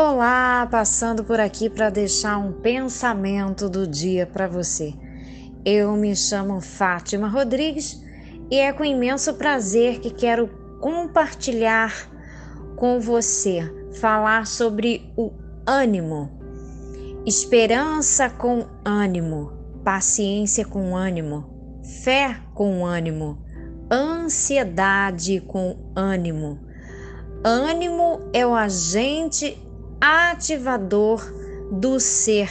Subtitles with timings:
[0.00, 4.94] Olá, passando por aqui para deixar um pensamento do dia para você.
[5.64, 8.00] Eu me chamo Fátima Rodrigues
[8.48, 10.46] e é com imenso prazer que quero
[10.80, 11.92] compartilhar
[12.76, 13.68] com você,
[14.00, 15.32] falar sobre o
[15.66, 16.30] ânimo.
[17.26, 23.44] Esperança com ânimo, paciência com ânimo, fé com ânimo,
[23.90, 26.60] ansiedade com ânimo.
[27.42, 29.60] Ânimo é o agente
[30.00, 31.22] ativador
[31.70, 32.50] do ser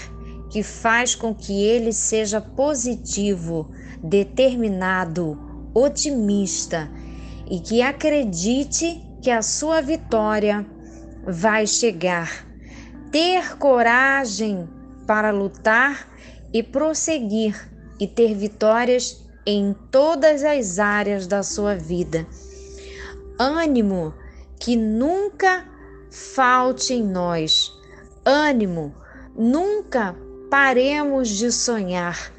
[0.50, 3.70] que faz com que ele seja positivo,
[4.02, 5.38] determinado,
[5.74, 6.90] otimista
[7.50, 10.66] e que acredite que a sua vitória
[11.26, 12.46] vai chegar.
[13.12, 14.68] Ter coragem
[15.06, 16.08] para lutar
[16.54, 17.70] e prosseguir
[18.00, 22.28] e ter vitórias em todas as áreas da sua vida.
[23.40, 24.14] Ânimo
[24.60, 25.66] que nunca
[26.10, 27.74] falte em nós.
[28.26, 28.94] Ânimo,
[29.36, 30.16] nunca
[30.50, 32.32] paremos de sonhar.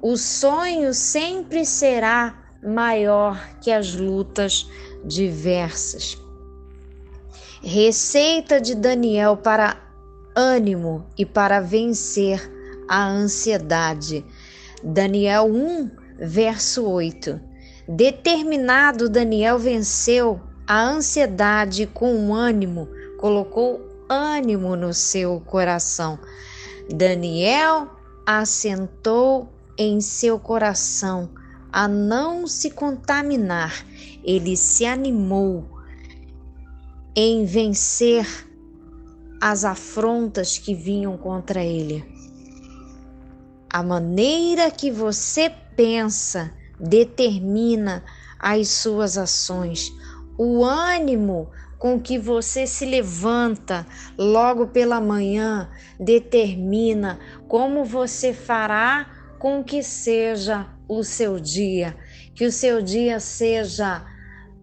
[0.00, 4.68] O sonho sempre será maior que as lutas
[5.04, 6.20] diversas.
[7.62, 9.76] Receita de Daniel para
[10.34, 12.40] ânimo e para vencer
[12.88, 14.24] a ansiedade.
[14.82, 17.40] Daniel 1, verso 8.
[17.88, 22.88] Determinado, Daniel venceu a ansiedade com ânimo
[23.22, 26.18] colocou ânimo no seu coração.
[26.92, 27.88] Daniel
[28.26, 31.30] assentou em seu coração
[31.72, 33.86] a não se contaminar.
[34.24, 35.64] Ele se animou
[37.14, 38.26] em vencer
[39.40, 42.04] as afrontas que vinham contra ele.
[43.70, 48.02] A maneira que você pensa determina
[48.36, 49.92] as suas ações.
[50.44, 53.86] O ânimo com que você se levanta
[54.18, 59.08] logo pela manhã determina como você fará
[59.38, 61.96] com que seja o seu dia,
[62.34, 64.04] que o seu dia seja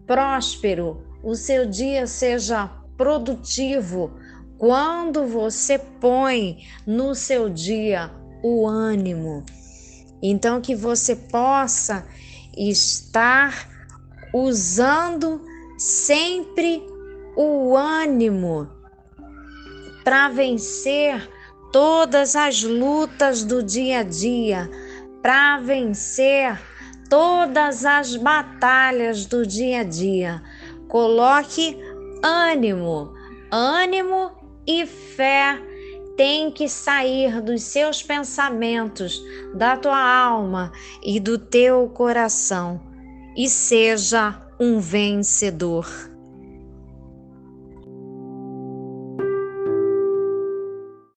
[0.06, 2.66] próspero, o seu dia seja
[2.98, 4.10] produtivo.
[4.58, 8.10] Quando você põe no seu dia
[8.42, 9.46] o ânimo,
[10.22, 12.06] então que você possa
[12.54, 13.66] estar
[14.34, 15.48] usando
[15.80, 16.86] sempre
[17.34, 18.68] o ânimo
[20.04, 21.26] para vencer
[21.72, 24.70] todas as lutas do dia a dia,
[25.22, 26.60] para vencer
[27.08, 30.42] todas as batalhas do dia a dia.
[30.86, 31.78] Coloque
[32.22, 33.14] ânimo,
[33.50, 34.32] ânimo
[34.66, 35.58] e fé
[36.14, 39.18] tem que sair dos seus pensamentos,
[39.54, 42.82] da tua alma e do teu coração
[43.34, 45.88] e seja um vencedor.